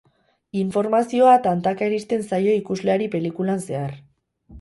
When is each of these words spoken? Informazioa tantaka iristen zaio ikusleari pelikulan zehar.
Informazioa 0.59 1.35
tantaka 1.47 1.89
iristen 1.89 2.23
zaio 2.31 2.55
ikusleari 2.61 3.11
pelikulan 3.17 3.63
zehar. 3.67 3.93